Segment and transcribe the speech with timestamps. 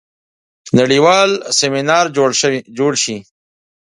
[0.79, 1.29] نړیوال
[1.59, 2.05] سیمینار
[2.77, 3.17] جوړ شي.